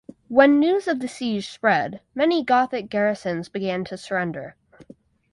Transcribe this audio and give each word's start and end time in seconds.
When 0.29 0.59
news 0.59 0.87
of 0.87 0.99
the 0.99 1.07
siege 1.07 1.47
spread 1.47 2.01
many 2.15 2.43
Gothic 2.43 2.89
garrisons 2.89 3.49
began 3.49 3.83
to 3.85 3.97
surrender. 3.97 4.55